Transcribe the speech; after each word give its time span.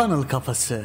Funnel 0.00 0.22
Kafası. 0.22 0.82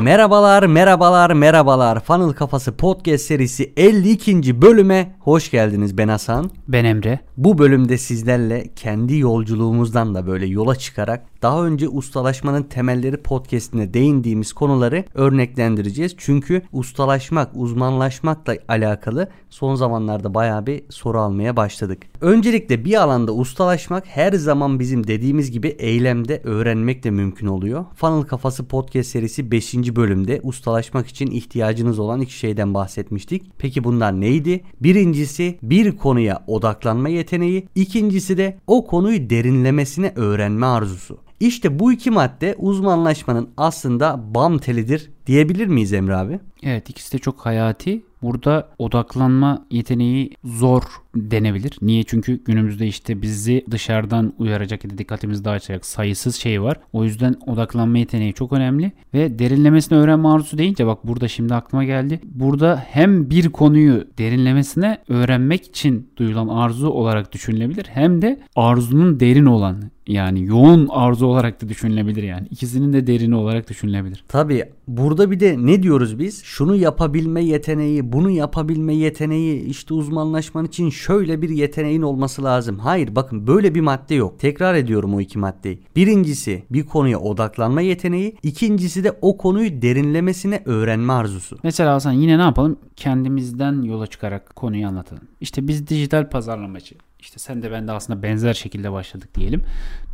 Merhabalar, 0.00 0.62
merhabalar, 0.62 1.30
merhabalar. 1.30 2.00
Funnel 2.00 2.32
Kafası 2.32 2.76
Podcast 2.76 3.24
serisi 3.24 3.72
52. 3.76 4.62
bölüme 4.62 5.16
hoş 5.20 5.50
geldiniz. 5.50 5.98
Ben 5.98 6.08
Hasan. 6.08 6.50
Ben 6.68 6.84
Emre. 6.84 7.20
Bu 7.36 7.58
bölümde 7.58 7.98
sizlerle 7.98 8.74
kendi 8.76 9.16
yolculuğumuzdan 9.16 10.14
da 10.14 10.26
böyle 10.26 10.46
yola 10.46 10.76
çıkarak 10.76 11.26
daha 11.44 11.66
önce 11.66 11.88
ustalaşmanın 11.88 12.62
temelleri 12.62 13.16
podcastine 13.16 13.94
değindiğimiz 13.94 14.52
konuları 14.52 15.04
örneklendireceğiz. 15.14 16.14
Çünkü 16.18 16.62
ustalaşmak, 16.72 17.50
uzmanlaşmakla 17.54 18.56
alakalı 18.68 19.28
son 19.50 19.74
zamanlarda 19.74 20.34
bayağı 20.34 20.66
bir 20.66 20.82
soru 20.90 21.20
almaya 21.20 21.56
başladık. 21.56 22.02
Öncelikle 22.20 22.84
bir 22.84 23.02
alanda 23.02 23.32
ustalaşmak 23.32 24.06
her 24.06 24.32
zaman 24.32 24.80
bizim 24.80 25.06
dediğimiz 25.06 25.50
gibi 25.50 25.68
eylemde 25.68 26.40
öğrenmek 26.44 27.04
de 27.04 27.10
mümkün 27.10 27.46
oluyor. 27.46 27.84
Funnel 27.94 28.22
Kafası 28.22 28.68
Podcast 28.68 29.10
serisi 29.10 29.50
5. 29.50 29.74
bölümde 29.74 30.40
ustalaşmak 30.42 31.06
için 31.06 31.26
ihtiyacınız 31.30 31.98
olan 31.98 32.20
iki 32.20 32.38
şeyden 32.38 32.74
bahsetmiştik. 32.74 33.42
Peki 33.58 33.84
bunlar 33.84 34.20
neydi? 34.20 34.60
Birincisi 34.80 35.58
bir 35.62 35.96
konuya 35.96 36.44
odaklanma 36.46 37.08
yeteneği, 37.08 37.68
ikincisi 37.74 38.36
de 38.36 38.58
o 38.66 38.86
konuyu 38.86 39.30
derinlemesine 39.30 40.12
öğrenme 40.16 40.66
arzusu. 40.66 41.18
İşte 41.44 41.78
bu 41.78 41.92
iki 41.92 42.10
madde 42.10 42.54
uzmanlaşmanın 42.58 43.48
aslında 43.56 44.34
bam 44.34 44.58
telidir 44.58 45.10
diyebilir 45.26 45.66
miyiz 45.66 45.92
Emre 45.92 46.16
abi? 46.16 46.40
Evet 46.62 46.90
ikisi 46.90 47.12
de 47.12 47.18
çok 47.18 47.46
hayati. 47.46 48.04
Burada 48.22 48.68
odaklanma 48.78 49.66
yeteneği 49.70 50.30
zor 50.44 50.82
denebilir. 51.14 51.78
Niye? 51.82 52.04
Çünkü 52.04 52.44
günümüzde 52.44 52.86
işte 52.86 53.22
bizi 53.22 53.64
dışarıdan 53.70 54.32
uyaracak 54.38 54.84
ya 54.84 54.90
da 54.90 54.98
dikkatimizi 54.98 55.44
dağıtacak 55.44 55.86
sayısız 55.86 56.36
şey 56.36 56.62
var. 56.62 56.76
O 56.92 57.04
yüzden 57.04 57.34
odaklanma 57.46 57.98
yeteneği 57.98 58.32
çok 58.32 58.52
önemli. 58.52 58.92
Ve 59.14 59.38
derinlemesine 59.38 59.98
öğrenme 59.98 60.28
arzusu 60.28 60.58
deyince 60.58 60.86
bak 60.86 61.06
burada 61.06 61.28
şimdi 61.28 61.54
aklıma 61.54 61.84
geldi. 61.84 62.20
Burada 62.24 62.84
hem 62.88 63.30
bir 63.30 63.48
konuyu 63.48 64.04
derinlemesine 64.18 64.98
öğrenmek 65.08 65.66
için 65.66 66.08
duyulan 66.16 66.48
arzu 66.48 66.88
olarak 66.88 67.32
düşünülebilir. 67.32 67.86
Hem 67.88 68.22
de 68.22 68.40
arzunun 68.56 69.20
derin 69.20 69.46
olan 69.46 69.82
yani 70.06 70.44
yoğun 70.44 70.88
arzu 70.90 71.26
olarak 71.26 71.62
da 71.62 71.68
düşünülebilir 71.68 72.22
yani. 72.22 72.46
İkisinin 72.50 72.92
de 72.92 73.06
derini 73.06 73.36
olarak 73.36 73.70
düşünülebilir. 73.70 74.24
Tabii 74.28 74.64
burada 74.88 75.30
bir 75.30 75.40
de 75.40 75.56
ne 75.58 75.82
diyoruz 75.82 76.18
biz? 76.18 76.44
Şunu 76.44 76.76
yapabilme 76.76 77.44
yeteneği, 77.44 78.12
bunu 78.12 78.30
yapabilme 78.30 78.94
yeteneği, 78.94 79.64
işte 79.64 79.94
uzmanlaşman 79.94 80.64
için 80.64 80.90
şöyle 81.06 81.42
bir 81.42 81.48
yeteneğin 81.48 82.02
olması 82.02 82.44
lazım. 82.44 82.78
Hayır 82.78 83.16
bakın 83.16 83.46
böyle 83.46 83.74
bir 83.74 83.80
madde 83.80 84.14
yok. 84.14 84.38
Tekrar 84.38 84.74
ediyorum 84.74 85.14
o 85.14 85.20
iki 85.20 85.38
maddeyi. 85.38 85.82
Birincisi 85.96 86.64
bir 86.70 86.86
konuya 86.86 87.20
odaklanma 87.20 87.80
yeteneği, 87.80 88.36
ikincisi 88.42 89.04
de 89.04 89.18
o 89.22 89.36
konuyu 89.36 89.82
derinlemesine 89.82 90.62
öğrenme 90.64 91.12
arzusu. 91.12 91.58
Mesela 91.62 91.94
Hasan 91.94 92.12
yine 92.12 92.38
ne 92.38 92.42
yapalım? 92.42 92.78
Kendimizden 92.96 93.82
yola 93.82 94.06
çıkarak 94.06 94.56
konuyu 94.56 94.88
anlatalım. 94.88 95.22
İşte 95.40 95.68
biz 95.68 95.86
dijital 95.86 96.30
pazarlamacı. 96.30 96.94
İşte 97.20 97.38
sen 97.38 97.62
de 97.62 97.72
ben 97.72 97.88
de 97.88 97.92
aslında 97.92 98.22
benzer 98.22 98.54
şekilde 98.54 98.92
başladık 98.92 99.34
diyelim. 99.34 99.62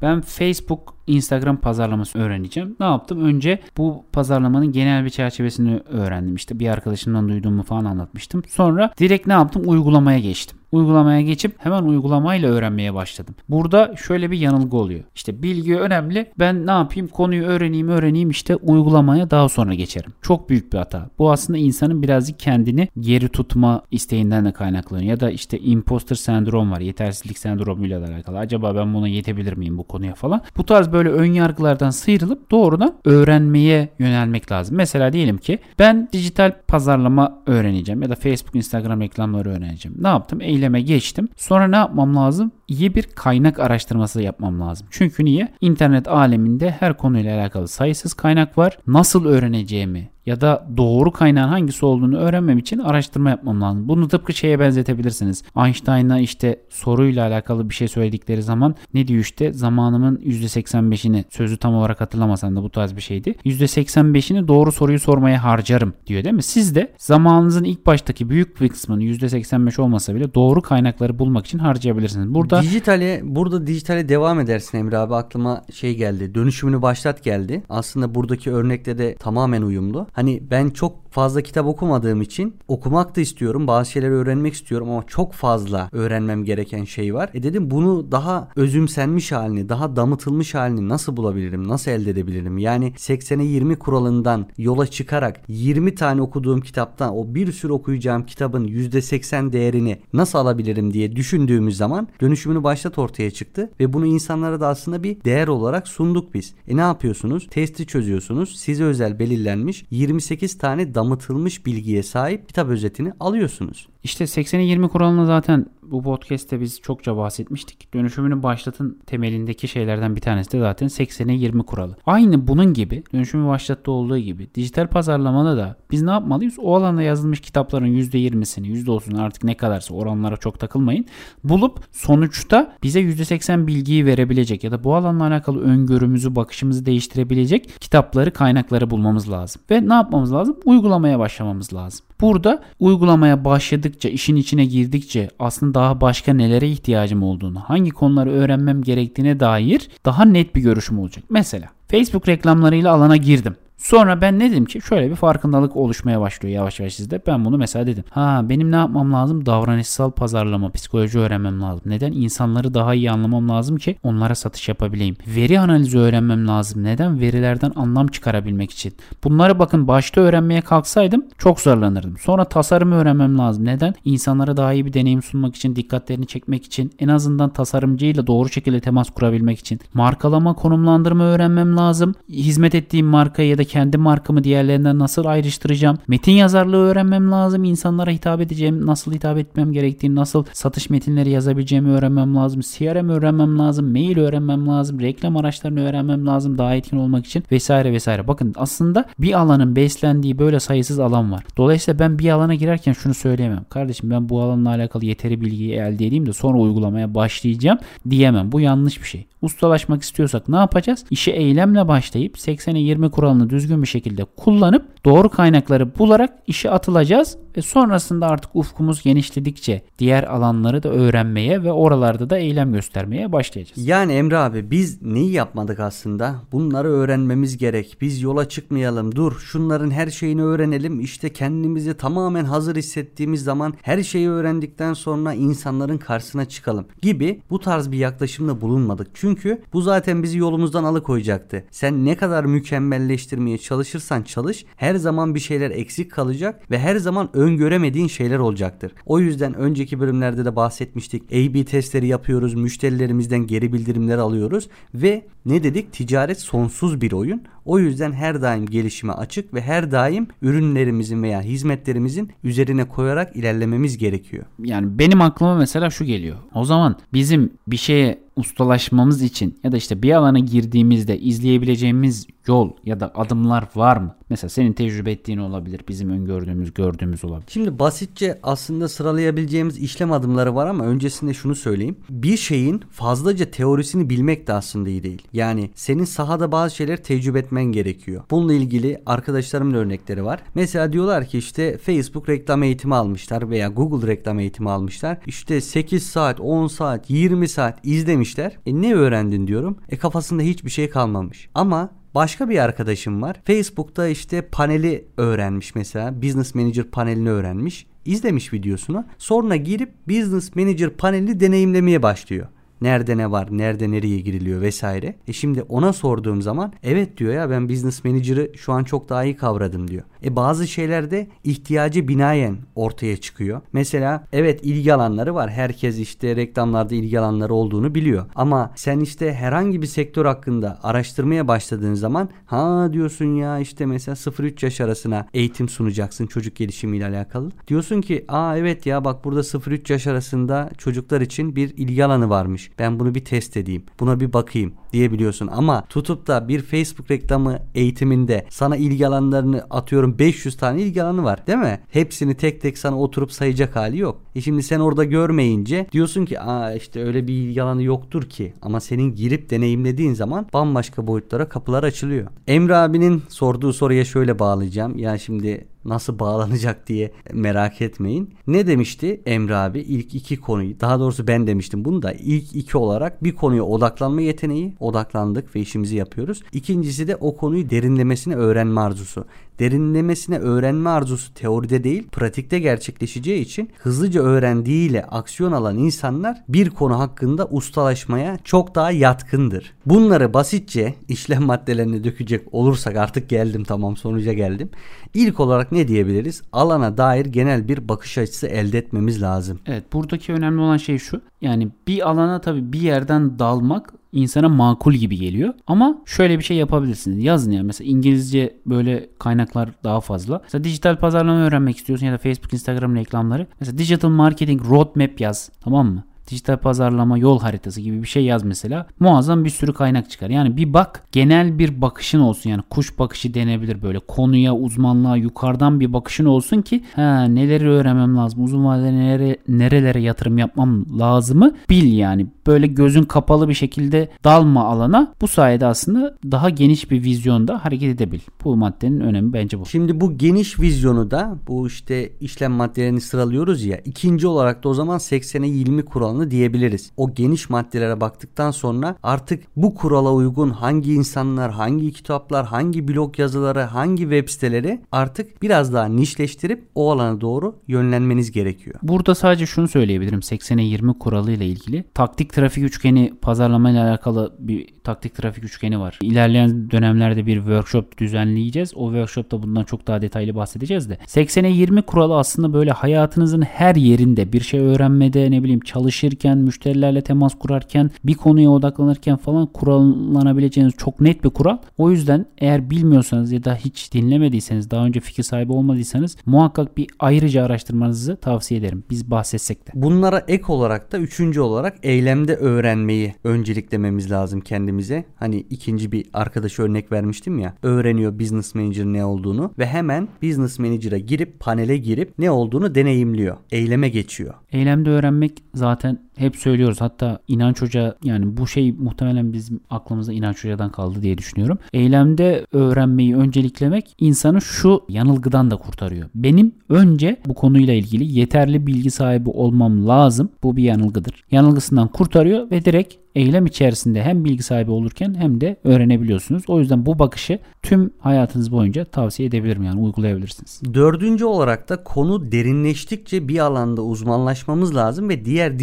Ben 0.03 0.21
Facebook, 0.21 0.95
Instagram 1.07 1.57
pazarlaması 1.57 2.19
öğreneceğim. 2.19 2.77
Ne 2.81 2.87
yaptım? 2.87 3.25
Önce 3.25 3.61
bu 3.77 4.05
pazarlamanın 4.13 4.73
genel 4.73 5.05
bir 5.05 5.11
çerçevesini 5.11 5.81
öğrendim. 5.89 6.35
İşte 6.35 6.59
bir 6.59 6.69
arkadaşımdan 6.69 7.29
duyduğumu 7.29 7.63
falan 7.63 7.85
anlatmıştım. 7.85 8.43
Sonra 8.49 8.91
direkt 8.99 9.27
ne 9.27 9.33
yaptım? 9.33 9.63
Uygulamaya 9.67 10.19
geçtim 10.19 10.60
uygulamaya 10.73 11.21
geçip 11.21 11.55
hemen 11.59 11.83
uygulamayla 11.83 12.51
öğrenmeye 12.51 12.95
başladım. 12.95 13.35
Burada 13.49 13.97
şöyle 13.97 14.31
bir 14.31 14.39
yanılgı 14.39 14.77
oluyor. 14.77 15.01
İşte 15.15 15.43
bilgi 15.43 15.79
önemli. 15.79 16.33
Ben 16.39 16.67
ne 16.67 16.71
yapayım? 16.71 17.09
Konuyu 17.09 17.45
öğreneyim, 17.45 17.89
öğreneyim 17.89 18.31
işte 18.31 18.57
uygulamaya 18.57 19.31
daha 19.31 19.49
sonra 19.49 19.75
geçerim. 19.75 20.13
Çok 20.23 20.51
büyük 20.51 20.73
bir 20.73 20.79
hata. 20.79 21.11
Bu 21.19 21.33
aslında 21.33 21.59
insanın 21.59 22.03
birazcık 22.03 22.39
kendini 22.39 22.89
geri 23.01 23.29
tutma 23.29 23.83
isteğinden 23.91 24.45
de 24.45 24.53
kaynaklanıyor. 24.53 25.11
Ya 25.11 25.21
da 25.21 25.31
işte 25.31 25.59
imposter 25.59 26.17
sendrom 26.17 26.73
var. 26.73 26.81
Yetersizlik 26.81 27.39
sendromuyla 27.39 28.03
da 28.03 28.13
alakalı. 28.13 28.39
Acaba 28.39 28.75
ben 28.75 28.95
buna 28.95 29.09
yetebilir 29.09 29.53
miyim 29.53 29.79
bu 29.79 29.85
konuya 29.85 30.15
falan. 30.15 30.41
Bu 30.57 30.67
tarz 30.67 30.93
böyle 30.93 31.09
ön 31.09 31.33
yargılardan 31.33 31.91
sıyrılıp 31.91 32.51
doğrudan 32.51 32.95
öğrenmeye 33.05 33.89
yönelmek 33.99 34.53
lazım. 34.53 34.77
Mesela 34.77 35.13
diyelim 35.13 35.39
ki 35.39 35.59
ben 35.79 36.09
dijital 36.13 36.53
pazarlama 36.69 37.43
öğreneceğim 37.47 38.03
ya 38.03 38.11
da 38.11 38.15
Facebook, 38.15 38.57
Instagram 38.57 39.01
reklamları 39.01 39.51
öğreneceğim. 39.51 39.99
Ne 40.03 40.09
yaptım? 40.09 40.41
Eyleme 40.61 40.81
geçtim. 40.81 41.29
Sonra 41.37 41.69
ne 41.69 41.77
yapmam 41.77 42.17
lazım? 42.17 42.53
İyi 42.71 42.95
bir 42.95 43.03
kaynak 43.03 43.59
araştırması 43.59 44.23
yapmam 44.23 44.61
lazım. 44.61 44.87
Çünkü 44.91 45.25
niye? 45.25 45.49
İnternet 45.61 46.09
aleminde 46.09 46.71
her 46.71 46.97
konuyla 46.97 47.41
alakalı 47.41 47.69
sayısız 47.69 48.15
kaynak 48.15 48.59
var. 48.59 48.79
Nasıl 48.87 49.25
öğreneceğimi 49.25 50.11
ya 50.27 50.41
da 50.41 50.67
doğru 50.77 51.13
kaynağın 51.13 51.49
hangisi 51.49 51.87
olduğunu 51.87 52.19
öğrenmem 52.19 52.59
için 52.59 52.79
araştırma 52.79 53.31
yapmam 53.31 53.61
lazım. 53.61 53.89
Bunu 53.89 54.09
tıpkı 54.09 54.33
şeye 54.33 54.61
benzetebilirsiniz. 54.61 55.43
Einstein'a 55.57 56.21
işte 56.21 56.61
soruyla 56.69 57.27
alakalı 57.27 57.69
bir 57.69 57.75
şey 57.75 57.89
söyledikleri 57.89 58.43
zaman 58.43 58.75
ne 58.95 59.09
diyor 59.09 59.21
işte 59.21 59.53
zamanımın 59.53 60.17
%85'ini 60.17 61.25
sözü 61.31 61.57
tam 61.57 61.75
olarak 61.75 62.01
hatırlamasam 62.01 62.57
da 62.57 62.63
bu 62.63 62.71
tarz 62.71 62.97
bir 62.97 63.01
şeydi. 63.01 63.35
%85'ini 63.45 64.49
doğru 64.49 64.73
soruyu 64.73 64.99
sormaya 64.99 65.45
harcarım 65.45 65.95
diyor 66.07 66.25
değil 66.25 66.35
mi? 66.35 66.43
Siz 66.43 66.75
de 66.75 66.93
zamanınızın 66.99 67.65
ilk 67.65 67.87
baştaki 67.87 68.31
büyük 68.31 68.61
bir 68.61 68.69
kısmını 68.69 69.03
%85 69.03 69.81
olmasa 69.81 70.15
bile 70.15 70.35
doğru 70.35 70.63
kaynakları 70.63 71.19
bulmak 71.19 71.47
için 71.47 71.59
harcayabilirsiniz. 71.59 72.35
Burada 72.35 72.60
dijitale 72.63 73.21
burada 73.25 73.67
dijitale 73.67 74.09
devam 74.09 74.41
edersin 74.41 74.79
Emre 74.79 74.99
abi 74.99 75.15
aklıma 75.15 75.65
şey 75.75 75.97
geldi. 75.97 76.35
Dönüşümünü 76.35 76.83
başlat 76.83 77.25
geldi. 77.25 77.63
Aslında 77.69 78.15
buradaki 78.15 78.53
örnekle 78.53 78.99
de 78.99 79.15
tamamen 79.15 79.63
uyumlu. 79.63 80.07
Hani 80.13 80.43
ben 80.51 80.71
çok 80.71 81.10
fazla 81.11 81.43
kitap 81.43 81.67
okumadığım 81.67 82.23
için 82.23 82.55
okumak 82.69 83.17
da 83.17 83.21
istiyorum. 83.21 83.67
Bazı 83.67 83.91
şeyleri 83.91 84.13
öğrenmek 84.13 84.55
istiyorum 84.55 84.91
ama 84.91 85.05
çok 85.07 85.33
fazla 85.33 85.89
öğrenmem 85.93 86.45
gereken 86.45 86.85
şey 86.85 87.15
var. 87.15 87.31
E 87.35 87.43
dedim 87.43 87.71
bunu 87.71 88.13
daha 88.13 88.49
özümsenmiş 88.57 89.33
halini, 89.33 89.69
daha 89.69 89.97
damıtılmış 89.97 90.55
halini 90.55 90.89
nasıl 90.89 91.17
bulabilirim? 91.17 91.69
Nasıl 91.69 91.91
elde 91.91 92.11
edebilirim? 92.11 92.59
Yani 92.59 92.93
80'e 92.97 93.45
20 93.45 93.79
kuralından 93.79 94.47
yola 94.59 94.87
çıkarak 94.87 95.41
20 95.49 95.95
tane 95.95 96.23
okuduğum 96.23 96.61
kitaptan 96.61 97.17
o 97.17 97.35
bir 97.35 97.53
sürü 97.53 97.73
okuyacağım 97.73 98.27
kitabın 98.27 98.65
%80 98.65 99.53
değerini 99.53 100.01
nasıl 100.13 100.39
alabilirim 100.39 100.93
diye 100.93 101.17
düşündüğümüz 101.17 101.77
zaman 101.77 102.09
dönüşümünü 102.21 102.65
başlat 102.65 102.99
ortaya 102.99 103.31
çıktı 103.31 103.71
ve 103.81 103.93
bunu 103.93 104.07
insanlara 104.07 104.61
da 104.61 104.69
aslında 104.69 105.03
bir 105.03 105.25
değer 105.25 105.49
olarak 105.49 105.89
sunduk 105.89 106.35
biz. 106.35 106.55
E 106.69 106.77
ne 106.77 106.81
yapıyorsunuz? 106.81 107.47
Testi 107.51 107.87
çözüyorsunuz. 107.87 108.57
Size 108.57 108.85
özel 108.85 109.19
belirlenmiş 109.19 109.85
28 109.91 110.59
tane 110.59 110.95
damıtılmış 111.01 111.67
bilgiye 111.67 112.03
sahip 112.03 112.49
kitap 112.49 112.69
özetini 112.69 113.13
alıyorsunuz. 113.21 113.89
İşte 114.05 114.25
80'e 114.25 114.63
20 114.63 114.89
kuralını 114.89 115.27
zaten 115.27 115.67
bu 115.83 116.03
podcast'te 116.03 116.61
biz 116.61 116.81
çokça 116.81 117.17
bahsetmiştik. 117.17 117.95
Dönüşümünü 117.95 118.43
başlatın 118.43 118.99
temelindeki 119.07 119.69
şeylerden 119.69 120.17
bir 120.17 120.21
tanesi 120.21 120.53
de 120.53 120.61
zaten 120.61 120.89
80'e 120.89 121.35
20 121.35 121.63
kuralı. 121.63 121.97
Aynı 122.07 122.49
bunun 122.49 122.75
gibi 122.75 123.03
dönüşümü 123.13 123.49
başlattı 123.49 123.91
olduğu 123.91 124.19
gibi 124.19 124.49
dijital 124.55 124.87
pazarlamada 124.87 125.57
da 125.57 125.77
biz 125.91 126.03
ne 126.03 126.11
yapmalıyız? 126.11 126.55
O 126.59 126.77
alanda 126.77 127.03
yazılmış 127.03 127.41
kitapların 127.41 127.87
%20'sini 127.87 128.85
%30'unu 128.85 129.23
artık 129.23 129.45
ne 129.45 129.57
kadarsa 129.57 129.95
oranlara 129.95 130.37
çok 130.37 130.61
takılmayın. 130.61 131.07
Bulup 131.45 131.81
sonuçta 131.93 132.73
bize 132.83 133.01
%80 133.01 133.67
bilgiyi 133.67 134.07
verebilecek 134.07 134.65
ya 134.65 134.71
da 134.73 134.85
bu 134.85 134.95
alanla 134.95 135.27
alakalı 135.27 135.61
öngörümüzü 135.61 136.37
bakışımızı 136.37 136.87
değiştirebilecek 136.87 137.81
kitapları 137.81 138.33
kaynakları 138.33 138.91
bulmamız 138.91 139.31
lazım. 139.31 139.63
Ve 139.71 139.89
ne 139.89 139.95
yapmamız 139.95 140.33
lazım? 140.33 140.57
Uygulamaya 140.65 141.19
başlamamız 141.19 141.75
lazım. 141.75 142.07
Burada 142.21 142.63
uygulamaya 142.81 143.45
başladıkça, 143.91 144.09
işin 144.09 144.37
içine 144.37 144.65
girdikçe 144.65 145.29
aslında 145.39 145.75
daha 145.75 146.01
başka 146.01 146.33
nelere 146.33 146.69
ihtiyacım 146.69 147.23
olduğunu, 147.23 147.61
hangi 147.61 147.91
konuları 147.91 148.31
öğrenmem 148.31 148.83
gerektiğine 148.83 149.41
dair 149.41 149.89
daha 150.05 150.25
net 150.25 150.55
bir 150.55 150.63
görüşüm 150.63 150.99
olacak. 150.99 151.25
Mesela 151.31 151.69
Facebook 151.89 152.29
reklamlarıyla 152.29 152.93
alana 152.93 153.17
girdim. 153.17 153.57
Sonra 153.81 154.21
ben 154.21 154.39
ne 154.39 154.51
dedim 154.51 154.65
ki 154.65 154.81
şöyle 154.81 155.11
bir 155.11 155.17
farkındalık 155.17 155.77
oluşmaya 155.77 156.21
başlıyor 156.21 156.55
yavaş 156.55 156.81
yavaş 156.81 156.95
sizde. 156.95 157.23
Ben 157.27 157.45
bunu 157.45 157.59
mesela 157.59 157.87
dedim. 157.87 158.05
Ha 158.11 158.41
benim 158.49 158.73
ne 158.73 158.77
yapmam 158.77 159.13
lazım? 159.13 159.47
Davranışsal 159.47 160.11
pazarlama, 160.11 160.71
psikoloji 160.71 161.19
öğrenmem 161.19 161.61
lazım. 161.63 161.83
Neden? 161.87 162.13
İnsanları 162.13 162.75
daha 162.75 162.95
iyi 162.95 163.11
anlamam 163.11 163.49
lazım 163.49 163.77
ki 163.77 163.97
onlara 164.03 164.35
satış 164.35 164.69
yapabileyim. 164.69 165.17
Veri 165.27 165.61
analizi 165.61 165.99
öğrenmem 165.99 166.49
lazım. 166.49 166.85
Neden? 166.85 167.21
Verilerden 167.21 167.73
anlam 167.77 168.07
çıkarabilmek 168.07 168.71
için. 168.71 168.93
Bunları 169.25 169.59
bakın 169.59 169.89
başta 169.89 170.21
öğrenmeye 170.21 170.61
kalksaydım 170.61 171.25
çok 171.39 171.61
zorlanırdım. 171.61 172.19
Sonra 172.19 172.45
tasarımı 172.45 172.95
öğrenmem 172.95 173.39
lazım. 173.39 173.65
Neden? 173.65 173.95
İnsanlara 174.05 174.57
daha 174.57 174.73
iyi 174.73 174.87
bir 174.87 174.93
deneyim 174.93 175.23
sunmak 175.23 175.57
için, 175.57 175.77
dikkatlerini 175.77 176.27
çekmek 176.27 176.65
için, 176.65 176.93
en 176.99 177.09
azından 177.09 177.51
tasarımcıyla 177.51 178.27
doğru 178.27 178.49
şekilde 178.49 178.81
temas 178.81 179.11
kurabilmek 179.11 179.59
için. 179.59 179.81
Markalama, 179.95 180.55
konumlandırma 180.55 181.25
öğrenmem 181.25 181.77
lazım. 181.77 182.15
Hizmet 182.29 182.75
ettiğim 182.75 183.07
markayı 183.07 183.49
ya 183.49 183.59
da 183.59 183.70
kendi 183.71 183.99
markamı 183.99 184.45
diğerlerinden 184.45 184.99
nasıl 184.99 185.25
ayrıştıracağım? 185.25 185.99
Metin 186.09 186.33
yazarlığı 186.33 186.77
öğrenmem 186.77 187.31
lazım. 187.31 187.65
İnsanlara 187.65 188.11
hitap 188.11 188.41
edeceğim, 188.41 188.87
nasıl 188.87 189.13
hitap 189.13 189.39
etmem 189.39 189.73
gerektiğini, 189.73 190.15
nasıl 190.15 190.45
satış 190.53 190.91
metinleri 190.91 191.31
yazabileceğimi 191.31 191.91
öğrenmem 191.91 192.35
lazım. 192.35 192.61
CRM 192.61 193.09
öğrenmem 193.09 193.59
lazım, 193.59 193.93
mail 193.93 194.19
öğrenmem 194.19 194.69
lazım, 194.69 195.01
reklam 195.01 195.37
araçlarını 195.37 195.89
öğrenmem 195.89 196.27
lazım 196.27 196.59
daha 196.59 196.75
etkin 196.75 196.97
olmak 196.97 197.27
için 197.27 197.45
vesaire 197.53 197.93
vesaire. 197.93 198.29
Bakın 198.29 198.55
aslında 198.57 199.05
bir 199.19 199.41
alanın 199.41 199.77
beslendiği 199.77 200.39
böyle 200.39 200.61
sayısız 200.61 200.99
alan 200.99 201.33
var. 201.33 201.45
Dolayısıyla 201.57 201.99
ben 201.99 202.19
bir 202.19 202.31
alana 202.31 202.55
girerken 202.55 202.93
şunu 202.93 203.15
söyleyemem. 203.15 203.65
Kardeşim 203.71 204.11
ben 204.11 204.29
bu 204.29 204.43
alanla 204.43 204.69
alakalı 204.69 205.05
yeteri 205.05 205.41
bilgiyi 205.41 205.73
elde 205.73 206.07
edeyim 206.07 206.27
de 206.27 206.33
sonra 206.33 206.59
uygulamaya 206.59 207.15
başlayacağım 207.15 207.79
diyemem. 208.11 208.53
Bu 208.53 208.61
yanlış 208.61 209.03
bir 209.03 209.07
şey. 209.07 209.27
Ustalaşmak 209.43 210.03
istiyorsak 210.03 210.49
ne 210.49 210.57
yapacağız? 210.57 211.05
İşe 211.11 211.31
eylemle 211.31 211.89
başlayıp 211.89 212.37
80'e 212.37 212.81
20 212.81 213.11
kuralını 213.11 213.51
düzgün 213.61 213.83
bir 213.83 213.89
şekilde 213.89 214.25
kullanıp 214.25 215.05
doğru 215.05 215.29
kaynakları 215.29 215.99
bularak 215.99 216.33
işe 216.47 216.71
atılacağız 216.71 217.37
ve 217.57 217.63
sonrasında 217.63 218.27
artık 218.27 218.57
ufkumuz 218.57 219.03
genişledikçe 219.03 219.83
diğer 219.99 220.23
alanları 220.23 220.83
da 220.83 220.89
öğrenmeye 220.89 221.63
ve 221.63 221.73
oralarda 221.73 222.31
da 222.31 222.39
eylem 222.39 222.73
göstermeye 222.73 223.33
başlayacağız. 223.33 223.89
Yani 223.89 224.13
Emre 224.13 224.37
abi 224.37 224.71
biz 224.71 225.03
neyi 225.03 225.33
yapmadık 225.33 225.81
aslında? 225.81 226.35
Bunları 226.53 226.89
öğrenmemiz 226.89 227.59
gerek. 227.59 227.97
Biz 228.01 228.23
yola 228.23 228.49
çıkmayalım. 228.49 229.15
Dur 229.15 229.33
şunların 229.39 229.91
her 229.91 230.11
şeyini 230.11 230.43
öğrenelim. 230.43 231.01
İşte 231.01 231.33
kendimizi 231.33 231.95
tamamen 231.95 232.45
hazır 232.45 232.77
hissettiğimiz 232.77 233.45
zaman 233.45 233.75
her 233.83 234.03
şeyi 234.03 234.29
öğrendikten 234.29 234.95
sonra 234.95 235.35
insanların 235.35 235.99
karşısına 235.99 236.45
çıkalım 236.45 236.87
gibi 237.03 237.43
bu 237.51 237.59
tarz 237.61 237.93
bir 237.93 237.99
yaklaşımda 237.99 238.61
bulunmadık. 238.61 239.07
Çünkü 239.15 239.63
bu 239.73 239.83
zaten 239.83 240.23
bizi 240.23 240.39
yolumuzdan 240.39 240.85
alıkoyacaktı. 240.85 241.65
Sen 241.71 242.05
ne 242.05 242.17
kadar 242.17 242.45
mükemmelleştirmeye 242.45 243.50
çalışırsan 243.59 244.23
çalış 244.23 244.65
her 244.77 244.95
zaman 244.95 245.35
bir 245.35 245.41
şeyler 245.41 245.71
eksik 245.71 246.13
kalacak 246.13 246.71
ve 246.71 246.79
her 246.79 246.97
zaman 246.97 247.37
öngöremediğin 247.37 248.09
şeyler 248.09 248.39
olacaktır. 248.39 248.93
O 249.07 249.21
yüzden 249.21 249.55
önceki 249.55 250.01
bölümlerde 250.01 250.45
de 250.45 250.57
bahsetmiştik. 250.57 251.23
A-B 251.33 251.65
testleri 251.65 252.07
yapıyoruz, 252.07 252.55
müşterilerimizden 252.55 253.47
geri 253.47 253.73
bildirimler 253.73 254.19
alıyoruz 254.19 254.69
ve 254.95 255.27
ne 255.47 255.63
dedik? 255.63 255.93
Ticaret 255.93 256.41
sonsuz 256.41 257.01
bir 257.01 257.13
oyun. 257.13 257.43
O 257.65 257.79
yüzden 257.79 258.13
her 258.13 258.43
daim 258.43 258.67
gelişime 258.67 259.13
açık 259.13 259.55
ve 259.55 259.61
her 259.61 259.93
daim 259.93 260.27
ürünlerimizin 260.43 261.23
veya 261.23 261.43
hizmetlerimizin 261.43 262.31
üzerine 262.45 262.85
koyarak 262.85 263.37
ilerlememiz 263.37 263.99
gerekiyor. 263.99 264.45
Yani 264.59 264.99
benim 264.99 265.21
aklıma 265.21 265.55
mesela 265.55 265.91
şu 265.91 266.05
geliyor. 266.05 266.37
O 266.55 266.65
zaman 266.65 266.97
bizim 267.13 267.53
bir 267.67 267.77
şeye 267.77 268.19
ustalaşmamız 268.41 269.23
için 269.23 269.59
ya 269.65 269.73
da 269.73 269.77
işte 269.77 270.03
bir 270.03 270.13
alana 270.13 270.39
girdiğimizde 270.39 271.19
izleyebileceğimiz 271.19 272.27
yol 272.47 272.71
ya 272.85 273.01
da 273.01 273.13
adımlar 273.15 273.69
var 273.75 273.97
mı? 273.97 274.15
Mesela 274.31 274.49
senin 274.49 274.73
tecrübe 274.73 275.11
ettiğin 275.13 275.39
olabilir, 275.39 275.81
bizim 275.89 276.11
öngördüğümüz, 276.11 276.75
gördüğümüz 276.75 277.25
olabilir. 277.25 277.51
Şimdi 277.51 277.79
basitçe 277.79 278.39
aslında 278.43 278.89
sıralayabileceğimiz 278.89 279.79
işlem 279.79 280.13
adımları 280.13 280.55
var 280.55 280.67
ama 280.67 280.85
öncesinde 280.85 281.35
şunu 281.35 281.55
söyleyeyim. 281.55 281.97
Bir 282.11 282.37
şeyin 282.37 282.83
fazlaca 282.91 283.51
teorisini 283.51 284.11
bilmek 284.11 284.47
de 284.47 284.53
aslında 284.53 284.89
iyi 284.89 285.03
değil. 285.03 285.23
Yani 285.33 285.71
senin 285.75 286.05
sahada 286.05 286.53
bazı 286.53 286.77
şeyler 286.77 287.03
tecrübe 287.03 287.39
etmen 287.39 287.65
gerekiyor. 287.65 288.23
Bununla 288.31 288.53
ilgili 288.53 289.03
arkadaşlarımın 289.07 289.75
örnekleri 289.75 290.25
var. 290.25 290.43
Mesela 290.55 290.93
diyorlar 290.93 291.27
ki 291.27 291.39
işte 291.39 291.79
Facebook 291.79 292.29
reklam 292.29 292.63
eğitimi 292.63 292.95
almışlar 292.95 293.51
veya 293.51 293.69
Google 293.69 294.07
reklam 294.07 294.39
eğitimi 294.39 294.71
almışlar. 294.71 295.19
İşte 295.27 295.61
8 295.61 296.07
saat, 296.07 296.41
10 296.41 296.67
saat, 296.67 297.11
20 297.11 297.49
saat 297.49 297.79
izlemişler. 297.87 298.59
E 298.67 298.83
ne 298.83 298.95
öğrendin 298.95 299.47
diyorum. 299.47 299.79
E 299.89 299.97
kafasında 299.97 300.43
hiçbir 300.43 300.71
şey 300.71 300.91
kalmamış. 300.91 301.49
Ama 301.55 302.00
Başka 302.15 302.49
bir 302.49 302.59
arkadaşım 302.59 303.23
var. 303.23 303.41
Facebook'ta 303.45 304.09
işte 304.09 304.43
paneli 304.43 305.05
öğrenmiş 305.17 305.75
mesela. 305.75 306.23
Business 306.23 306.55
Manager 306.55 306.85
panelini 306.85 307.31
öğrenmiş. 307.31 307.87
İzlemiş 308.05 308.53
videosunu. 308.53 309.05
Sonra 309.19 309.57
girip 309.57 310.09
Business 310.09 310.57
Manager 310.57 310.91
panelini 310.91 311.41
deneyimlemeye 311.41 312.03
başlıyor. 312.03 312.47
Nerede 312.83 313.17
ne 313.17 313.31
var, 313.31 313.49
nerede 313.51 313.91
nereye 313.91 314.21
giriliyor 314.21 314.61
vesaire. 314.61 315.15
E 315.29 315.33
şimdi 315.33 315.63
ona 315.63 315.93
sorduğum 315.93 316.43
zaman 316.43 316.73
evet 316.83 317.17
diyor 317.17 317.35
ya 317.35 317.51
ben 317.51 317.69
business 317.69 318.05
manager'ı 318.05 318.53
şu 318.57 318.73
an 318.73 318.85
çok 318.85 319.09
daha 319.09 319.25
iyi 319.25 319.37
kavradım 319.37 319.89
diyor. 319.89 320.03
E 320.25 320.37
bazı 320.37 320.69
şeylerde 320.69 321.29
ihtiyacı 321.45 322.09
binaen 322.09 322.57
ortaya 322.75 323.17
çıkıyor. 323.17 323.61
Mesela 323.73 324.27
evet 324.33 324.61
ilgi 324.63 324.95
alanları 324.95 325.35
var. 325.35 325.51
Herkes 325.51 325.99
işte 325.99 326.37
reklamlarda 326.37 326.95
ilgi 326.95 327.21
alanları 327.21 327.55
olduğunu 327.55 327.95
biliyor. 327.95 328.27
Ama 328.35 328.73
sen 328.77 329.01
işte 329.01 329.33
herhangi 329.35 329.83
bir 329.83 329.87
sektör 329.87 330.27
hakkında 330.27 330.79
araştırmaya 330.83 331.49
başladığın 331.49 331.95
zaman 331.95 332.29
ha 332.47 332.89
diyorsun 332.93 333.35
ya 333.35 333.59
işte 333.59 333.87
mesela 333.87 334.15
0-3 334.15 334.65
yaş 334.65 334.81
arasına 334.81 335.27
eğitim 335.35 335.69
sunacaksın 335.69 336.27
çocuk 336.27 336.57
gelişimiyle 336.57 337.07
alakalı. 337.07 337.51
Diyorsun 337.69 338.01
ki 338.01 338.25
aa 338.29 338.57
evet 338.57 338.87
ya 338.87 339.05
bak 339.05 339.25
burada 339.25 339.41
0-3 339.41 339.93
yaş 339.93 340.07
arasında 340.07 340.71
çocuklar 340.79 341.21
için 341.21 341.57
bir 341.57 341.69
ilgi 341.77 342.05
alanı 342.05 342.31
varmış. 342.31 342.70
Ben 342.79 343.01
bunu 343.01 343.15
bir 343.15 343.25
test 343.25 343.57
edeyim. 343.57 343.83
Buna 344.01 344.21
bir 344.21 344.33
bakayım 344.33 344.73
diyebiliyorsun. 344.93 345.47
Ama 345.47 345.85
tutup 345.89 346.27
da 346.27 346.49
bir 346.49 346.63
Facebook 346.63 347.11
reklamı 347.11 347.59
eğitiminde 347.75 348.47
sana 348.51 348.77
ilgi 348.77 349.07
alanlarını 349.07 349.67
atıyorum 349.71 350.19
500 350.19 350.57
tane 350.57 350.83
ilgi 350.83 351.03
alanı 351.03 351.25
var 351.25 351.47
değil 351.47 351.59
mi? 351.59 351.81
Hepsini 351.91 352.35
tek 352.35 352.61
tek 352.61 352.79
sana 352.79 353.01
oturup 353.01 353.33
sayacak 353.33 353.77
hali 353.77 353.99
yok. 353.99 354.21
E 354.35 354.41
şimdi 354.41 354.63
sen 354.63 354.81
orada 354.81 355.05
görmeyince 355.05 355.87
diyorsun 355.93 356.25
ki 356.25 356.41
aa 356.41 356.73
işte 356.73 357.05
öyle 357.05 357.27
bir 357.27 357.35
ilgi 357.35 357.63
alanı 357.63 357.83
yoktur 357.83 358.23
ki. 358.23 358.53
Ama 358.63 358.81
senin 358.81 359.15
girip 359.15 359.51
deneyimlediğin 359.51 360.15
zaman 360.15 360.47
bambaşka 360.53 361.07
boyutlara 361.07 361.49
kapılar 361.49 361.85
açılıyor. 361.85 362.27
Emre 362.47 362.77
abinin 362.77 363.23
sorduğu 363.29 363.73
soruya 363.73 364.05
şöyle 364.05 364.39
bağlayacağım. 364.39 364.99
Ya 364.99 365.19
şimdi 365.19 365.67
nasıl 365.85 366.19
bağlanacak 366.19 366.89
diye 366.89 367.13
merak 367.33 367.81
etmeyin. 367.81 368.35
Ne 368.47 368.67
demişti 368.67 369.21
Emre 369.27 369.57
abi? 369.57 369.79
İlk 369.79 370.15
iki 370.15 370.37
konuyu 370.37 370.81
daha 370.81 371.01
doğrusu 371.01 371.27
ben 371.27 371.47
demiştim 371.47 371.85
bunu 371.85 372.03
da 372.03 372.13
ilk 372.13 372.57
iki 372.57 372.79
olarak 372.79 373.25
bir 373.25 373.35
konuya 373.35 373.63
odaklanma 373.63 374.21
yeteneği 374.21 374.75
odaklandık 374.81 375.57
ve 375.57 375.61
işimizi 375.61 375.97
yapıyoruz. 375.97 376.43
İkincisi 376.53 377.09
de 377.09 377.17
o 377.17 377.37
konuyu 377.37 377.71
derinlemesine 377.71 378.35
öğrenme 378.35 378.81
arzusu. 378.81 379.25
Derinlemesine 379.61 380.39
öğrenme 380.39 380.91
arzusu 380.91 381.35
teoride 381.35 381.85
değil 381.85 382.09
pratikte 382.13 382.59
gerçekleşeceği 382.59 383.41
için 383.41 383.71
hızlıca 383.79 384.23
öğrendiğiyle 384.23 385.05
aksiyon 385.05 385.53
alan 385.53 385.79
insanlar 385.79 386.43
bir 386.49 386.71
konu 386.71 386.99
hakkında 386.99 387.47
ustalaşmaya 387.47 388.39
çok 388.45 388.75
daha 388.75 388.91
yatkındır. 388.91 389.73
Bunları 389.87 390.35
basitçe 390.35 390.95
işlem 391.09 391.43
maddelerine 391.43 392.05
dökecek 392.05 392.55
olursak 392.55 392.97
artık 392.97 393.29
geldim 393.29 393.65
tamam 393.65 393.97
sonuca 393.97 394.33
geldim. 394.33 394.71
İlk 395.15 395.41
olarak 395.41 395.73
ne 395.73 395.89
diyebiliriz? 395.89 396.43
Alana 396.53 396.97
dair 396.97 397.27
genel 397.27 397.69
bir 397.69 397.89
bakış 397.89 398.19
açısı 398.19 398.47
elde 398.47 398.79
etmemiz 398.79 399.23
lazım. 399.23 399.61
Evet 399.67 399.93
buradaki 399.93 400.33
önemli 400.33 400.61
olan 400.61 400.77
şey 400.77 400.99
şu. 400.99 401.21
Yani 401.41 401.69
bir 401.89 402.11
alana 402.11 402.41
tabii 402.41 402.73
bir 402.73 402.81
yerden 402.81 403.39
dalmak 403.39 404.00
insana 404.13 404.49
makul 404.49 404.95
gibi 404.95 405.17
geliyor. 405.17 405.55
Ama 405.67 406.03
şöyle 406.07 406.39
bir 406.39 406.45
şey 406.45 406.57
yapabilirsiniz. 406.57 407.25
Yazın 407.25 407.51
ya 407.51 407.63
mesela 407.63 407.91
İngilizce 407.91 408.57
böyle 408.67 409.11
kaynaklar 409.19 409.71
daha 409.85 410.01
fazla. 410.01 410.41
Mesela 410.43 410.65
dijital 410.65 410.97
pazarlama 410.97 411.41
öğrenmek 411.41 411.77
istiyorsun 411.77 412.07
ya 412.07 412.13
da 412.13 412.19
Facebook, 412.19 412.53
Instagram 412.53 412.97
reklamları. 412.97 413.47
Mesela 413.61 413.79
digital 413.79 414.09
marketing 414.09 414.71
roadmap 414.71 415.21
yaz. 415.21 415.51
Tamam 415.61 415.87
mı? 415.87 416.05
Dijital 416.31 416.57
pazarlama 416.57 417.19
yol 417.19 417.41
haritası 417.41 417.81
gibi 417.81 418.03
bir 418.03 418.09
şey 418.09 418.25
yaz 418.25 418.45
mesela. 418.45 418.87
Muazzam 419.01 419.45
bir 419.45 419.51
sürü 419.51 419.73
kaynak 419.73 420.11
çıkar. 420.11 420.31
Yani 420.31 420.57
bir 420.57 420.73
bak 420.73 421.03
genel 421.13 421.59
bir 421.59 421.83
bakışın 421.83 422.21
olsun 422.21 422.51
yani 422.51 422.63
kuş 422.71 422.99
bakışı 422.99 423.35
denebilir 423.35 423.83
böyle 423.83 423.99
konuya 423.99 424.55
uzmanlığa 424.55 425.17
yukarıdan 425.17 425.81
bir 425.81 425.93
bakışın 425.93 426.25
olsun 426.25 426.63
ki 426.63 426.85
ha, 426.95 427.25
neleri 427.25 427.69
öğrenmem 427.69 428.17
lazım 428.17 428.45
uzun 428.45 428.65
vadede 428.65 428.93
nere, 428.93 429.37
nerelere 429.49 430.01
yatırım 430.01 430.39
yapmam 430.39 430.99
lazımı 430.99 431.53
bil 431.71 431.99
yani. 431.99 432.27
Böyle 432.47 432.67
gözün 432.67 433.03
kapalı 433.03 433.49
bir 433.49 433.55
şekilde 433.55 434.09
dalma 434.25 434.65
alana 434.65 435.15
bu 435.21 435.29
sayede 435.29 435.67
aslında 435.67 436.17
daha 436.31 436.51
geniş 436.51 436.91
bir 436.91 437.05
vizyonda 437.05 437.65
hareket 437.65 437.95
edebil. 437.95 438.21
Bu 438.45 438.57
maddenin 438.57 439.01
önemi 439.01 439.33
bence 439.33 439.61
bu. 439.61 439.67
Şimdi 439.67 440.01
bu 440.01 440.19
geniş 440.19 440.61
vizyonu 440.61 441.11
da 441.11 441.39
bu 441.49 441.67
işte 441.67 442.13
işlem 442.21 442.53
maddelerini 442.53 443.01
sıralıyoruz 443.01 443.65
ya 443.65 443.77
ikinci 443.85 444.27
olarak 444.27 444.65
da 444.65 444.69
o 444.69 444.75
zaman 444.75 444.99
80'e 444.99 445.49
20 445.49 445.85
kuralını 445.85 446.20
oranı 446.21 446.31
diyebiliriz. 446.31 446.93
O 446.97 447.15
geniş 447.15 447.51
maddelere 447.51 448.01
baktıktan 448.01 448.51
sonra 448.51 448.97
artık 449.03 449.43
bu 449.57 449.75
kurala 449.75 450.13
uygun 450.13 450.51
hangi 450.51 450.93
insanlar, 450.93 451.53
hangi 451.53 451.93
kitaplar, 451.93 452.47
hangi 452.47 452.89
blog 452.89 453.19
yazıları, 453.19 453.61
hangi 453.61 454.03
web 454.03 454.29
siteleri 454.29 454.81
artık 454.93 455.43
biraz 455.43 455.73
daha 455.73 455.87
nişleştirip 455.87 456.65
o 456.75 456.91
alana 456.91 457.21
doğru 457.21 457.57
yönlenmeniz 457.69 458.33
gerekiyor. 458.33 458.77
Burada 458.83 459.15
sadece 459.15 459.47
şunu 459.47 459.69
söyleyebilirim 459.69 460.21
80'e 460.21 460.65
20 460.65 460.99
kuralı 460.99 461.33
ile 461.33 461.47
ilgili. 461.47 461.85
Taktik 461.95 462.33
trafik 462.33 462.65
üçgeni 462.65 463.13
pazarlama 463.23 463.71
ile 463.71 463.81
alakalı 463.81 464.37
bir 464.39 464.67
taktik 464.85 465.15
trafik 465.15 465.45
üçgeni 465.45 465.81
var. 465.81 465.99
İlerleyen 466.03 466.71
dönemlerde 466.71 467.27
bir 467.27 467.37
workshop 467.37 467.99
düzenleyeceğiz. 467.99 468.73
O 468.77 468.87
workshopta 468.87 469.43
bundan 469.43 469.65
çok 469.65 469.87
daha 469.87 470.03
detaylı 470.03 470.35
bahsedeceğiz 470.35 470.91
de. 470.91 470.99
80'e 471.07 471.51
20 471.51 471.83
kuralı 471.83 472.19
aslında 472.19 472.53
böyle 472.53 472.71
hayatınızın 472.71 473.43
her 473.43 473.75
yerinde 473.75 474.33
bir 474.33 474.41
şey 474.41 474.61
öğrenmede 474.61 475.31
ne 475.31 475.43
bileyim 475.43 475.61
çalışır 475.61 476.10
çalışırken, 476.11 476.39
müşterilerle 476.39 477.03
temas 477.03 477.35
kurarken, 477.35 477.91
bir 478.05 478.15
konuya 478.15 478.51
odaklanırken 478.51 479.17
falan 479.17 479.47
kullanabileceğiniz 479.47 480.75
çok 480.77 481.01
net 481.01 481.25
bir 481.25 481.31
kural. 481.31 481.59
O 481.79 481.91
yüzden 481.91 482.27
eğer 482.39 482.71
bilmiyorsanız 482.71 483.33
ya 483.33 483.45
da 483.45 483.55
hiç 483.55 483.93
dinlemediyseniz, 483.93 484.71
daha 484.71 484.87
önce 484.87 485.01
fikir 485.01 485.23
sahibi 485.23 485.53
olmadıysanız 485.53 486.17
muhakkak 486.27 486.77
bir 486.77 486.87
ayrıca 486.99 487.45
araştırmanızı 487.45 488.17
tavsiye 488.17 488.61
ederim. 488.61 488.85
Biz 488.91 489.11
bahsetsek 489.11 489.67
de. 489.67 489.71
Bunlara 489.75 490.23
ek 490.29 490.45
olarak 490.49 490.93
da 490.93 490.99
üçüncü 490.99 491.41
olarak 491.41 491.79
eylemde 491.83 492.37
öğrenmeyi 492.37 493.15
önceliklememiz 493.25 494.11
lazım 494.11 494.41
kendimize. 494.41 495.05
Hani 495.17 495.37
ikinci 495.51 495.93
bir 495.93 496.07
arkadaş 496.13 496.59
örnek 496.59 496.93
vermiştim 496.93 497.39
ya. 497.39 497.55
Öğreniyor 497.63 498.19
business 498.19 498.55
manager 498.55 498.85
ne 498.85 499.05
olduğunu 499.05 499.53
ve 499.59 499.67
hemen 499.67 500.09
business 500.23 500.59
manager'a 500.59 500.99
girip 500.99 501.41
panele 501.41 501.77
girip 501.77 502.19
ne 502.19 502.31
olduğunu 502.31 502.75
deneyimliyor. 502.75 503.37
Eyleme 503.51 503.89
geçiyor. 503.89 504.35
Eylemde 504.53 504.91
öğrenmek 504.91 505.43
zaten 505.55 505.90
content 505.97 506.10
hep 506.21 506.37
söylüyoruz. 506.37 506.81
Hatta 506.81 507.19
inanç 507.29 507.63
hoca 507.63 507.97
yani 508.05 508.37
bu 508.37 508.47
şey 508.47 508.73
muhtemelen 508.73 509.33
bizim 509.33 509.61
aklımızda 509.71 510.13
inanç 510.13 510.45
hocadan 510.45 510.73
kaldı 510.73 511.03
diye 511.03 511.19
düşünüyorum. 511.19 511.59
Eylemde 511.73 512.47
öğrenmeyi 512.53 513.17
önceliklemek 513.17 513.95
insanı 513.99 514.41
şu 514.41 514.81
yanılgıdan 514.89 515.51
da 515.51 515.57
kurtarıyor. 515.57 516.09
Benim 516.15 516.53
önce 516.69 517.21
bu 517.27 517.35
konuyla 517.35 517.75
ilgili 517.75 518.19
yeterli 518.19 518.67
bilgi 518.67 518.91
sahibi 518.91 519.31
olmam 519.31 519.89
lazım. 519.89 520.31
Bu 520.43 520.57
bir 520.57 520.63
yanılgıdır. 520.63 521.25
Yanılgısından 521.31 521.89
kurtarıyor 521.89 522.51
ve 522.51 522.65
direkt 522.65 522.95
eylem 523.15 523.47
içerisinde 523.47 524.03
hem 524.03 524.25
bilgi 524.25 524.43
sahibi 524.43 524.71
olurken 524.71 525.15
hem 525.15 525.41
de 525.41 525.57
öğrenebiliyorsunuz. 525.65 526.43
O 526.49 526.61
yüzden 526.61 526.87
bu 526.87 526.99
bakışı 526.99 527.39
tüm 527.63 527.91
hayatınız 527.99 528.53
boyunca 528.53 528.85
tavsiye 528.85 529.29
edebilirim 529.29 529.63
yani 529.63 529.81
uygulayabilirsiniz. 529.81 530.75
Dördüncü 530.75 531.25
olarak 531.25 531.69
da 531.69 531.85
konu 531.85 532.33
derinleştikçe 532.33 533.29
bir 533.29 533.39
alanda 533.39 533.83
uzmanlaşmamız 533.83 534.77
lazım 534.77 535.09
ve 535.09 535.25
diğer 535.25 535.59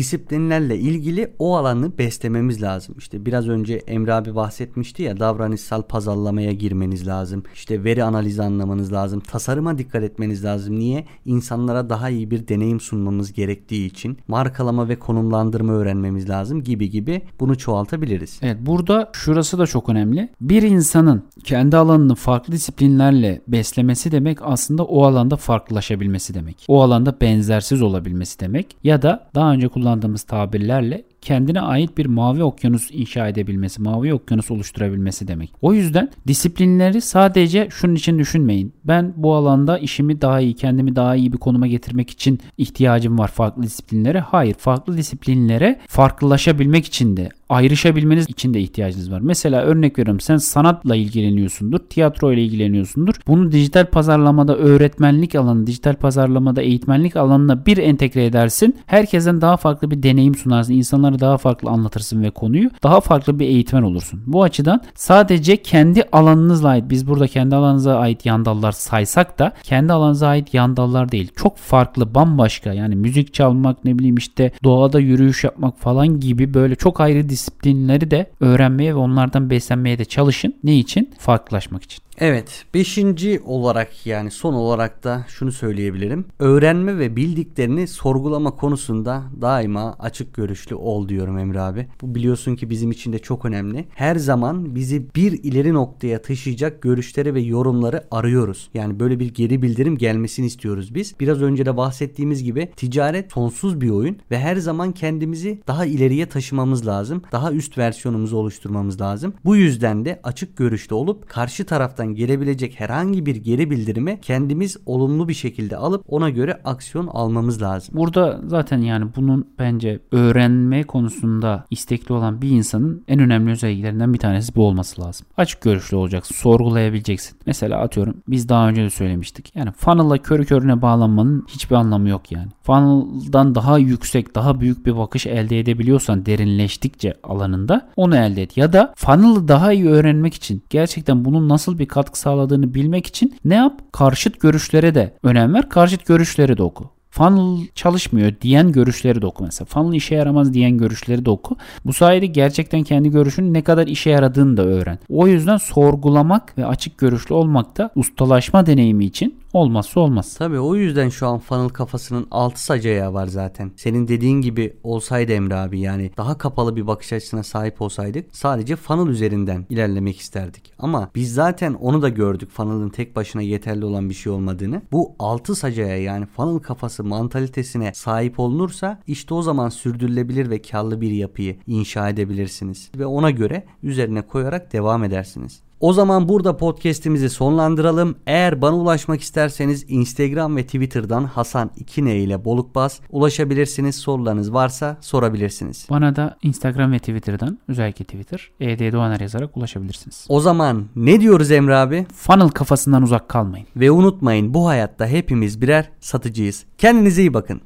disiplinlerle 0.47 0.77
ilgili 0.77 1.33
o 1.39 1.55
alanı 1.57 1.97
beslememiz 1.97 2.61
lazım. 2.61 2.95
İşte 2.97 3.25
biraz 3.25 3.49
önce 3.49 3.75
Emre 3.75 4.13
abi 4.13 4.35
bahsetmişti 4.35 5.03
ya 5.03 5.19
davranışsal 5.19 5.81
pazarlamaya 5.81 6.51
girmeniz 6.51 7.07
lazım. 7.07 7.43
İşte 7.53 7.83
veri 7.83 8.03
analizi 8.03 8.43
anlamanız 8.43 8.93
lazım. 8.93 9.19
Tasarıma 9.19 9.77
dikkat 9.77 10.03
etmeniz 10.03 10.43
lazım. 10.43 10.79
Niye? 10.79 11.05
İnsanlara 11.25 11.89
daha 11.89 12.09
iyi 12.09 12.31
bir 12.31 12.47
deneyim 12.47 12.79
sunmamız 12.79 13.33
gerektiği 13.33 13.85
için 13.85 14.17
markalama 14.27 14.89
ve 14.89 14.99
konumlandırma 14.99 15.73
öğrenmemiz 15.73 16.29
lazım 16.29 16.63
gibi 16.63 16.89
gibi 16.89 17.21
bunu 17.39 17.57
çoğaltabiliriz. 17.57 18.39
Evet 18.41 18.57
burada 18.61 19.09
şurası 19.13 19.57
da 19.57 19.67
çok 19.67 19.89
önemli. 19.89 20.29
Bir 20.41 20.61
insanın 20.61 21.23
kendi 21.43 21.77
alanını 21.77 22.15
farklı 22.15 22.53
disiplinlerle 22.53 23.41
beslemesi 23.47 24.11
demek 24.11 24.37
aslında 24.41 24.83
o 24.83 25.03
alanda 25.03 25.35
farklılaşabilmesi 25.35 26.33
demek. 26.33 26.65
O 26.67 26.81
alanda 26.81 27.21
benzersiz 27.21 27.81
olabilmesi 27.81 28.39
demek. 28.39 28.77
Ya 28.83 29.01
da 29.01 29.29
daha 29.35 29.51
önce 29.51 29.67
kullandığımız 29.67 30.23
tabirlerle 30.27 31.03
kendine 31.27 31.61
ait 31.61 31.97
bir 31.97 32.05
mavi 32.05 32.43
okyanus 32.43 32.89
inşa 32.91 33.27
edebilmesi, 33.27 33.81
mavi 33.81 34.13
okyanus 34.13 34.51
oluşturabilmesi 34.51 35.27
demek. 35.27 35.53
O 35.61 35.73
yüzden 35.73 36.09
disiplinleri 36.27 37.01
sadece 37.01 37.67
şunun 37.71 37.95
için 37.95 38.19
düşünmeyin. 38.19 38.73
Ben 38.83 39.13
bu 39.17 39.35
alanda 39.35 39.77
işimi 39.77 40.21
daha 40.21 40.39
iyi, 40.39 40.53
kendimi 40.53 40.95
daha 40.95 41.15
iyi 41.15 41.33
bir 41.33 41.37
konuma 41.37 41.67
getirmek 41.67 42.09
için 42.09 42.39
ihtiyacım 42.57 43.19
var 43.19 43.27
farklı 43.27 43.63
disiplinlere. 43.63 44.19
Hayır, 44.19 44.53
farklı 44.53 44.97
disiplinlere 44.97 45.79
farklılaşabilmek 45.87 46.85
için 46.85 47.17
de 47.17 47.29
ayrışabilmeniz 47.49 48.29
için 48.29 48.53
de 48.53 48.59
ihtiyacınız 48.59 49.11
var. 49.11 49.19
Mesela 49.19 49.61
örnek 49.61 49.99
veriyorum 49.99 50.19
sen 50.19 50.37
sanatla 50.37 50.95
ilgileniyorsundur, 50.95 51.79
tiyatro 51.79 52.33
ile 52.33 52.43
ilgileniyorsundur. 52.43 53.15
Bunu 53.27 53.51
dijital 53.51 53.85
pazarlamada 53.85 54.57
öğretmenlik 54.57 55.35
alanı, 55.35 55.67
dijital 55.67 55.93
pazarlamada 55.93 56.61
eğitmenlik 56.61 57.15
alanına 57.15 57.65
bir 57.65 57.77
entegre 57.77 58.25
edersin. 58.25 58.75
Herkesten 58.85 59.41
daha 59.41 59.57
farklı 59.57 59.91
bir 59.91 60.03
deneyim 60.03 60.35
sunarsın. 60.35 60.73
İnsanlara 60.73 61.16
daha 61.19 61.37
farklı 61.37 61.69
anlatırsın 61.69 62.23
ve 62.23 62.29
konuyu. 62.29 62.69
Daha 62.83 63.01
farklı 63.01 63.39
bir 63.39 63.45
eğitmen 63.45 63.81
olursun. 63.81 64.23
Bu 64.25 64.43
açıdan 64.43 64.81
sadece 64.95 65.57
kendi 65.57 66.03
alanınızla 66.11 66.69
ait, 66.69 66.89
biz 66.89 67.07
burada 67.07 67.27
kendi 67.27 67.55
alanınıza 67.55 67.97
ait 67.97 68.25
yandallar 68.25 68.71
saysak 68.71 69.39
da 69.39 69.53
kendi 69.63 69.93
alanınıza 69.93 70.27
ait 70.27 70.53
yandallar 70.53 71.11
değil. 71.11 71.31
Çok 71.35 71.57
farklı, 71.57 72.15
bambaşka 72.15 72.73
yani 72.73 72.95
müzik 72.95 73.33
çalmak 73.33 73.85
ne 73.85 73.99
bileyim 73.99 74.15
işte 74.15 74.51
doğada 74.63 74.99
yürüyüş 74.99 75.43
yapmak 75.43 75.79
falan 75.79 76.19
gibi 76.19 76.53
böyle 76.53 76.75
çok 76.75 77.01
ayrı 77.01 77.29
disiplinleri 77.29 78.11
de 78.11 78.31
öğrenmeye 78.39 78.95
ve 78.95 78.99
onlardan 78.99 79.49
beslenmeye 79.49 79.99
de 79.99 80.05
çalışın. 80.05 80.55
Ne 80.63 80.77
için? 80.77 81.13
Farklılaşmak 81.19 81.83
için. 81.83 82.07
Evet, 82.19 82.65
beşinci 82.73 83.41
olarak 83.45 84.05
yani 84.05 84.31
son 84.31 84.53
olarak 84.53 85.03
da 85.03 85.25
şunu 85.27 85.51
söyleyebilirim. 85.51 86.25
Öğrenme 86.39 86.99
ve 86.99 87.15
bildiklerini 87.15 87.87
sorgulama 87.87 88.51
konusunda 88.51 89.23
daima 89.41 89.95
açık 89.99 90.33
görüşlü 90.33 90.75
ol 90.75 91.06
diyorum 91.09 91.37
Emre 91.37 91.61
abi. 91.61 91.87
Bu 92.01 92.15
biliyorsun 92.15 92.55
ki 92.55 92.69
bizim 92.69 92.91
için 92.91 93.13
de 93.13 93.19
çok 93.19 93.45
önemli. 93.45 93.85
Her 93.95 94.15
zaman 94.15 94.75
bizi 94.75 95.15
bir 95.15 95.31
ileri 95.31 95.73
noktaya 95.73 96.21
taşıyacak 96.21 96.81
görüşleri 96.81 97.33
ve 97.33 97.41
yorumları 97.41 98.03
arıyoruz. 98.11 98.69
Yani 98.73 98.99
böyle 98.99 99.19
bir 99.19 99.33
geri 99.33 99.61
bildirim 99.61 99.97
gelmesini 99.97 100.45
istiyoruz 100.45 100.95
biz. 100.95 101.19
Biraz 101.19 101.41
önce 101.41 101.65
de 101.65 101.77
bahsettiğimiz 101.77 102.43
gibi 102.43 102.69
ticaret 102.75 103.31
sonsuz 103.31 103.81
bir 103.81 103.89
oyun 103.89 104.17
ve 104.31 104.39
her 104.39 104.55
zaman 104.55 104.91
kendimizi 104.91 105.61
daha 105.67 105.85
ileriye 105.85 106.25
taşımamız 106.25 106.87
lazım. 106.87 107.21
Daha 107.31 107.51
üst 107.51 107.77
versiyonumuzu 107.77 108.37
oluşturmamız 108.37 109.01
lazım. 109.01 109.33
Bu 109.45 109.55
yüzden 109.55 110.05
de 110.05 110.19
açık 110.23 110.57
görüşlü 110.57 110.95
olup 110.95 111.29
karşı 111.29 111.65
taraftan 111.65 112.15
gelebilecek 112.15 112.79
herhangi 112.79 113.25
bir 113.25 113.35
geri 113.35 113.69
bildirimi 113.69 114.19
kendimiz 114.21 114.77
olumlu 114.85 115.27
bir 115.27 115.33
şekilde 115.33 115.77
alıp 115.77 116.03
ona 116.07 116.29
göre 116.29 116.61
aksiyon 116.63 117.07
almamız 117.07 117.61
lazım. 117.61 117.95
Burada 117.97 118.41
zaten 118.47 118.81
yani 118.81 119.05
bunun 119.15 119.47
bence 119.59 119.99
öğrenme 120.11 120.83
konusunda 120.87 121.65
istekli 121.71 122.13
olan 122.13 122.41
bir 122.41 122.49
insanın 122.49 123.03
en 123.07 123.19
önemli 123.19 123.51
özelliklerinden 123.51 124.13
bir 124.13 124.19
tanesi 124.19 124.55
bu 124.55 124.67
olması 124.67 125.01
lazım. 125.01 125.27
Açık 125.37 125.61
görüşlü 125.61 125.97
olacaksın, 125.97 126.35
sorgulayabileceksin. 126.35 127.37
Mesela 127.45 127.79
atıyorum 127.79 128.15
biz 128.27 128.49
daha 128.49 128.69
önce 128.69 128.83
de 128.83 128.89
söylemiştik. 128.89 129.55
Yani 129.55 129.71
funnel'la 129.71 130.17
körü 130.17 130.45
körüne 130.45 130.81
bağlanmanın 130.81 131.45
hiçbir 131.47 131.75
anlamı 131.75 132.09
yok 132.09 132.31
yani. 132.31 132.47
Funnel'dan 132.63 133.55
daha 133.55 133.77
yüksek, 133.77 134.35
daha 134.35 134.59
büyük 134.59 134.85
bir 134.85 134.97
bakış 134.97 135.27
elde 135.27 135.59
edebiliyorsan 135.59 136.25
derinleştikçe 136.25 137.13
alanında 137.23 137.89
onu 137.95 138.17
elde 138.17 138.43
et. 138.43 138.57
Ya 138.57 138.73
da 138.73 138.93
funnel'ı 138.95 139.47
daha 139.47 139.73
iyi 139.73 139.89
öğrenmek 139.89 140.33
için 140.33 140.63
gerçekten 140.69 141.25
bunun 141.25 141.49
nasıl 141.49 141.79
bir 141.79 141.85
katkı 141.85 142.19
sağladığını 142.19 142.73
bilmek 142.73 143.07
için 143.07 143.35
ne 143.45 143.55
yap? 143.55 143.81
Karşıt 143.91 144.39
görüşlere 144.39 144.95
de 144.95 145.17
önem 145.23 145.53
ver. 145.53 145.69
Karşıt 145.69 146.05
görüşleri 146.05 146.57
de 146.57 146.63
oku. 146.63 146.96
Funnel 147.17 147.67
çalışmıyor 147.75 148.33
diyen 148.41 148.71
görüşleri 148.71 149.21
de 149.21 149.25
oku 149.25 149.43
mesela. 149.43 149.65
Funnel 149.65 149.93
işe 149.93 150.15
yaramaz 150.15 150.53
diyen 150.53 150.77
görüşleri 150.77 151.25
de 151.25 151.29
oku. 151.29 151.57
Bu 151.85 151.93
sayede 151.93 152.25
gerçekten 152.25 152.83
kendi 152.83 153.09
görüşünün 153.09 153.53
ne 153.53 153.61
kadar 153.61 153.87
işe 153.87 154.09
yaradığını 154.09 154.57
da 154.57 154.63
öğren. 154.65 154.99
O 155.09 155.27
yüzden 155.27 155.57
sorgulamak 155.57 156.57
ve 156.57 156.65
açık 156.65 156.97
görüşlü 156.97 157.35
olmak 157.35 157.77
da 157.77 157.89
ustalaşma 157.95 158.65
deneyimi 158.65 159.05
için 159.05 159.35
olmazsa 159.53 159.99
olmaz. 159.99 160.35
Tabii 160.37 160.59
o 160.59 160.75
yüzden 160.75 161.09
şu 161.09 161.27
an 161.27 161.39
funnel 161.39 161.69
kafasının 161.69 162.27
6 162.31 162.63
sac 162.63 162.85
var 163.13 163.27
zaten. 163.27 163.71
Senin 163.75 164.07
dediğin 164.07 164.41
gibi 164.41 164.73
olsaydı 164.83 165.31
Emre 165.31 165.55
abi 165.55 165.79
yani 165.79 166.11
daha 166.17 166.37
kapalı 166.37 166.75
bir 166.75 166.87
bakış 166.87 167.13
açısına 167.13 167.43
sahip 167.43 167.81
olsaydık 167.81 168.25
sadece 168.31 168.75
funnel 168.75 169.07
üzerinden 169.07 169.65
ilerlemek 169.69 170.19
isterdik. 170.19 170.73
Ama 170.79 171.09
biz 171.15 171.33
zaten 171.33 171.73
onu 171.73 172.01
da 172.01 172.09
gördük 172.09 172.51
funnel'ın 172.51 172.89
tek 172.89 173.15
başına 173.15 173.41
yeterli 173.41 173.85
olan 173.85 174.09
bir 174.09 174.15
şey 174.15 174.31
olmadığını. 174.31 174.81
Bu 174.91 175.15
6 175.19 175.55
sac 175.55 175.77
yani 175.77 176.25
funnel 176.25 176.59
kafası 176.59 177.03
mantalitesine 177.03 177.91
sahip 177.93 178.39
olunursa 178.39 178.99
işte 179.07 179.33
o 179.33 179.41
zaman 179.41 179.69
sürdürülebilir 179.69 180.49
ve 180.49 180.61
karlı 180.61 181.01
bir 181.01 181.11
yapıyı 181.11 181.57
inşa 181.67 182.09
edebilirsiniz. 182.09 182.91
Ve 182.95 183.05
ona 183.05 183.31
göre 183.31 183.63
üzerine 183.83 184.21
koyarak 184.21 184.73
devam 184.73 185.03
edersiniz. 185.03 185.66
O 185.79 185.93
zaman 185.93 186.29
burada 186.29 186.57
podcast'imizi 186.57 187.29
sonlandıralım. 187.29 188.15
Eğer 188.27 188.61
bana 188.61 188.75
ulaşmak 188.75 189.21
isterseniz 189.21 189.85
Instagram 189.87 190.55
ve 190.55 190.65
Twitter'dan 190.65 191.23
Hasan 191.23 191.71
2N 191.79 192.15
ile 192.15 192.45
Bolukbaz 192.45 192.99
ulaşabilirsiniz. 193.11 193.95
Sorularınız 193.95 194.53
varsa 194.53 194.97
sorabilirsiniz. 195.01 195.87
Bana 195.89 196.15
da 196.15 196.37
Instagram 196.43 196.91
ve 196.91 196.99
Twitter'dan 196.99 197.59
özellikle 197.67 198.05
Twitter 198.05 198.51
ED 198.59 198.93
Doğaner 198.93 199.19
yazarak 199.19 199.57
ulaşabilirsiniz. 199.57 200.25
O 200.29 200.39
zaman 200.39 200.85
ne 200.95 201.21
diyoruz 201.21 201.51
Emre 201.51 201.75
abi? 201.75 202.05
Funnel 202.13 202.49
kafasından 202.49 203.03
uzak 203.03 203.29
kalmayın. 203.29 203.67
Ve 203.75 203.91
unutmayın 203.91 204.53
bu 204.53 204.67
hayatta 204.67 205.07
hepimiz 205.07 205.61
birer 205.61 205.89
satıcıyız. 205.99 206.65
Kendinize 206.77 207.21
iyi 207.21 207.33
bakın. 207.33 207.61